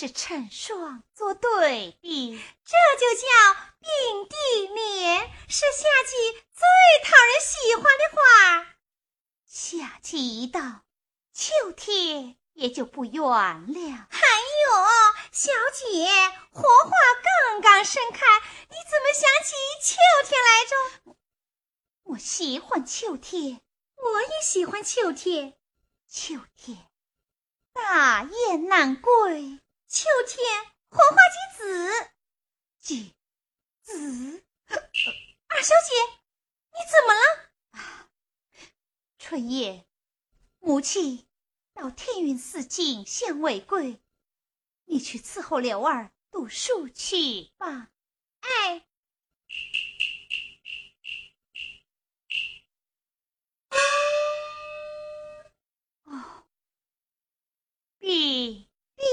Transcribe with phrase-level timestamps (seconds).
[0.00, 3.26] 是成双作对的，这就叫
[3.80, 6.64] 并蒂莲，是夏季最
[7.04, 8.66] 讨人喜欢的花。
[9.46, 10.86] 夏季一到，
[11.34, 14.06] 秋天也就不远了。
[14.08, 14.26] 还
[14.64, 14.72] 有，
[15.32, 16.08] 小姐，
[16.50, 16.90] 荷花
[17.50, 18.26] 刚刚盛开，
[18.70, 21.14] 你怎么想起秋天来着？
[22.04, 23.60] 我喜欢秋天，
[23.96, 25.52] 我也喜欢秋天。
[26.08, 26.88] 秋天，
[27.74, 29.60] 大雁南归。
[29.90, 30.46] 秋天，
[30.88, 32.10] 黄花结籽。
[32.78, 33.12] 结
[33.82, 34.44] 籽。
[35.48, 35.96] 二小姐，
[36.70, 38.08] 你怎么了？
[39.18, 39.84] 春夜，
[40.60, 41.26] 母亲
[41.74, 44.00] 到天云寺进香未归，
[44.84, 47.90] 你去伺候柳儿读书去吧。
[48.42, 48.86] 哎。
[56.04, 56.46] 哦
[57.98, 59.04] 碧碧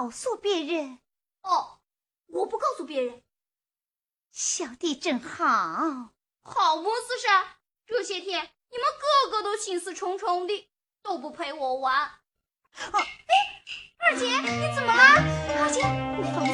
[0.00, 0.98] 告诉别人
[1.42, 1.80] 哦，
[2.26, 3.22] 我不告诉别人。
[4.32, 6.12] 小弟真好，
[6.42, 6.90] 好么？
[7.06, 7.28] 四是，
[7.86, 10.70] 这些天你们个个都心思重重的，
[11.02, 12.20] 都不陪我玩。
[12.92, 13.62] 哦，哎，
[13.98, 15.02] 二二姐，你怎么了？
[15.60, 15.82] 二姐，
[16.16, 16.46] 不妨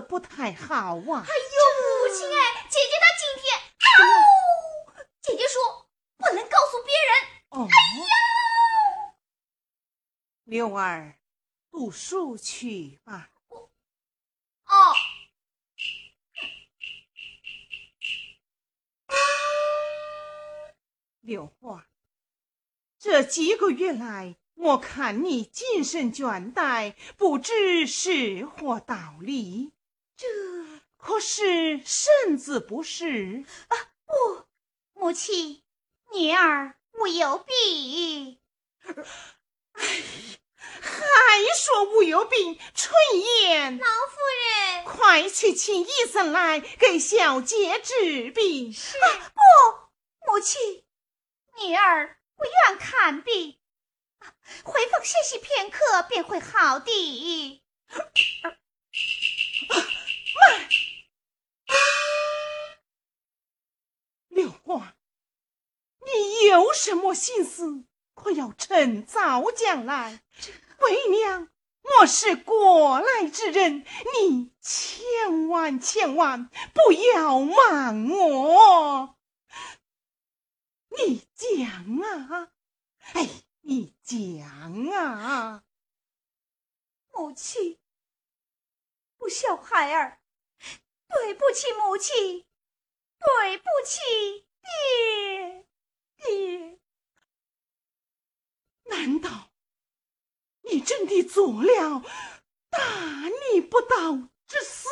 [0.00, 0.96] 不太好啊！
[0.96, 3.44] 哎呦，母亲哎，姐姐她今天，
[3.98, 4.00] 哦，
[5.20, 7.10] 姐姐说不能告诉别人。
[7.50, 8.02] 哦，哎呦，
[10.44, 11.18] 六儿，
[11.70, 13.30] 读书去吧。
[13.48, 14.94] 哦，
[21.20, 21.86] 六花，
[22.98, 29.72] 这几个月来，我看你精神倦怠，不知是何道理。
[30.22, 30.28] 这
[30.98, 33.76] 可是甚至不是啊！
[34.06, 34.44] 不，
[34.94, 35.64] 母亲，
[36.12, 38.38] 女儿无有病。
[39.72, 39.84] 哎，
[40.80, 42.56] 还说无有病？
[42.72, 48.72] 春燕，老夫人，快去请医生来给小姐治病。
[48.72, 50.84] 是啊，不，母亲，
[51.66, 53.58] 女儿不愿看病，
[54.62, 57.60] 回房歇息片刻便会好的。
[60.40, 60.68] 慢，
[64.28, 64.96] 六花，
[66.00, 67.84] 你有什么心思？
[68.14, 70.22] 可要趁早讲来。
[70.78, 71.48] 为娘，
[72.00, 73.84] 我是过来之人，
[74.20, 79.16] 你千万千万不要瞒我。
[80.88, 81.68] 你讲
[81.98, 82.52] 啊，
[83.14, 83.28] 哎，
[83.60, 85.64] 你讲啊，
[87.12, 87.78] 母亲，
[89.16, 90.21] 不孝孩儿。
[91.14, 92.46] 对不起，母亲，
[93.18, 95.66] 对不起，爹
[96.16, 96.78] 爹。
[98.84, 99.50] 难道
[100.62, 102.02] 你真的做了
[102.70, 104.88] 大逆不道之事？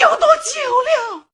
[0.00, 1.29] 有多久了？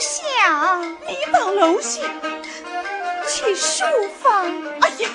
[0.00, 0.22] 下，
[1.06, 2.00] 你到楼下
[3.28, 3.84] 去书
[4.22, 4.46] 房。
[4.80, 5.08] 哎呀，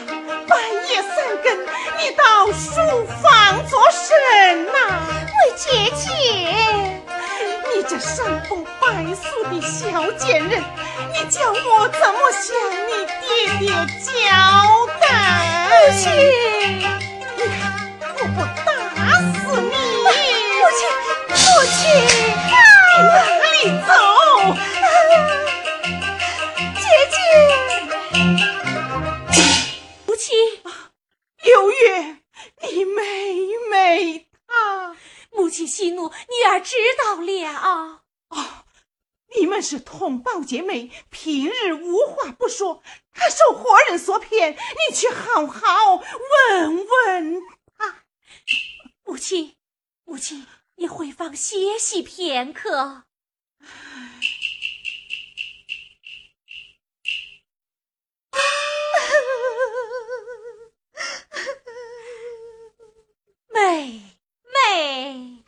[0.48, 0.60] 半
[0.90, 1.66] 夜三更，
[1.98, 4.72] 你到书房做甚呐、
[5.18, 5.54] 喂？
[5.56, 6.10] 姐姐，
[7.74, 10.64] 你这山风败俗的小贱人，
[11.14, 12.56] 你叫我怎么向
[12.88, 13.24] 你爹
[13.60, 14.30] 爹交
[15.00, 15.70] 代？
[15.70, 16.04] 母亲，
[17.38, 17.52] 你看
[18.20, 18.68] 我不打
[19.20, 19.24] 死
[19.62, 19.74] 你！
[20.10, 20.82] 母亲，
[21.30, 21.36] 母
[21.72, 21.82] 亲，
[22.90, 23.56] 你哪里
[23.88, 23.90] 走？
[24.44, 24.52] 姐
[27.12, 27.16] 姐，
[30.06, 30.36] 母亲，
[31.44, 32.18] 刘月，
[32.62, 34.98] 你妹妹她。
[35.32, 38.02] 母亲息怒，女儿知道了。
[38.28, 38.66] 哦，
[39.34, 42.84] 你们是同胞姐妹，平日无话不说，
[43.14, 47.42] 她受活人所骗，你去好好问问
[47.78, 48.04] 她。
[49.06, 49.56] 母亲，
[50.04, 50.46] 母亲，
[50.76, 53.06] 你回房歇息片刻。
[63.54, 64.02] 妹
[64.54, 65.43] 妹。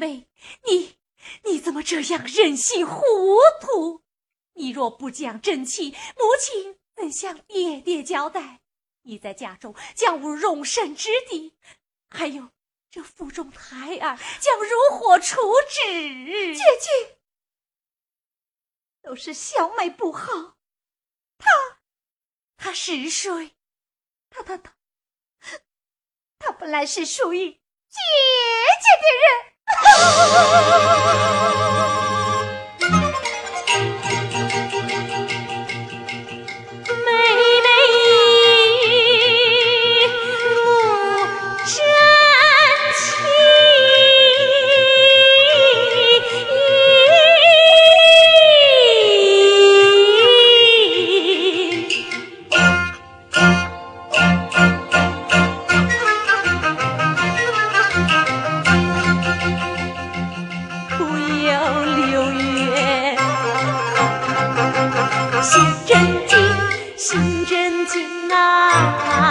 [0.00, 0.26] 妹
[0.64, 0.98] 你
[1.44, 3.02] 你怎么这样任性糊
[3.60, 4.02] 涂？
[4.54, 8.62] 你若不讲正气，母亲怎向爹爹交代？
[9.02, 11.54] 你在家中将无容身之地，
[12.08, 12.50] 还有
[12.90, 15.36] 这腹中胎儿将如何处
[15.68, 16.54] 置？
[16.54, 17.18] 姐姐，
[19.02, 20.56] 都是小妹不好。
[22.56, 23.54] 他是谁？
[24.28, 24.74] 她她她，
[26.38, 27.58] 她本来是属于姐
[27.90, 31.96] 姐的啊。
[68.98, 69.29] 啊。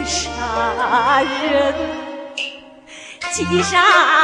[0.09, 1.75] 杀人，
[3.31, 4.18] 急杀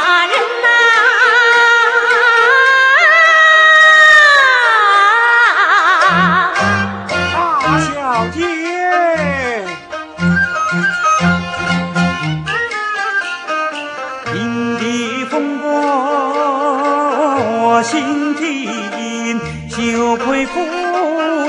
[14.36, 14.44] 天
[14.76, 20.60] 地风波心听，羞愧府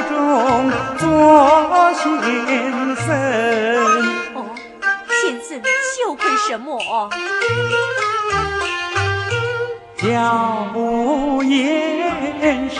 [0.08, 1.04] 中做
[1.94, 2.08] 先
[2.96, 3.06] 生
[5.12, 5.60] 先生
[5.98, 6.24] 羞愧。
[6.48, 6.80] 什么？
[9.98, 11.60] 教不言
[12.70, 12.80] 是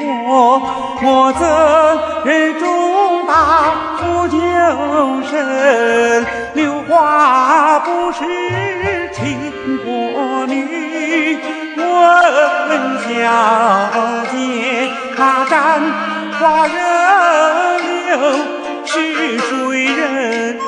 [0.00, 0.62] 我，
[1.02, 1.44] 我怎
[2.24, 4.38] 忍重大负救
[5.28, 6.24] 身？
[6.54, 8.24] 刘华不是
[13.14, 13.18] 小
[14.32, 15.54] 姐，那簪
[16.38, 16.72] 花人
[18.06, 18.10] 刘
[18.86, 18.92] 是
[19.38, 20.58] 谁人？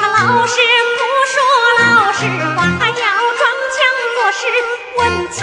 [0.00, 0.54] 老实
[0.96, 1.36] 不说
[1.80, 2.20] 老实
[2.54, 2.94] 话，还要
[3.38, 3.40] 装
[3.74, 3.76] 腔
[4.14, 4.40] 作势
[4.96, 5.00] 问
[5.32, 5.36] 钱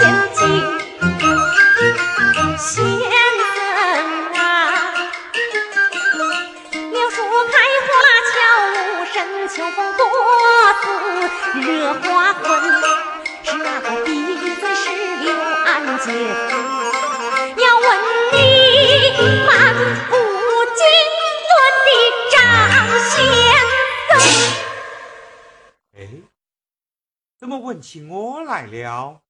[27.86, 29.22] 起我来了？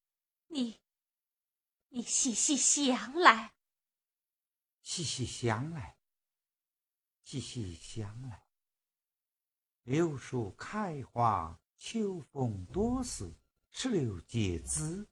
[0.47, 0.81] 你，
[1.88, 3.53] 你细细想来，
[4.81, 5.99] 细细想来，
[7.23, 8.47] 细细想来。
[9.83, 13.37] 柳树开花，秋风多似，
[13.71, 15.07] 石榴结籽，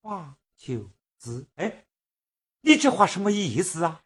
[0.00, 1.48] 花秋子。
[1.56, 1.88] 哎，
[2.60, 4.04] 你这话什么意思啊？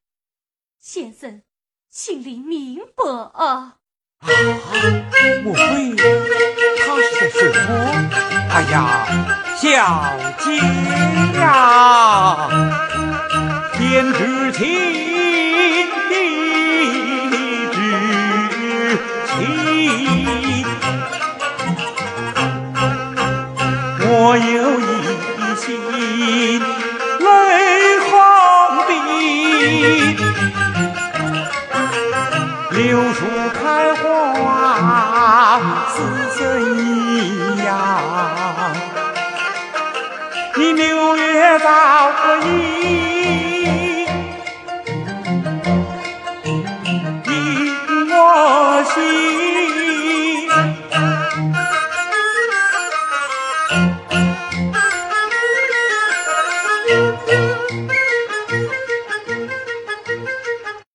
[0.78, 1.42] 先生，
[1.90, 3.77] 心里明白啊。
[4.20, 4.26] 啊，
[5.44, 7.56] 莫非他是在睡涡？
[8.50, 8.76] 哎呀，
[9.56, 9.64] 小
[10.38, 10.58] 鸡
[11.38, 12.48] 呀，
[13.74, 15.07] 天之梯。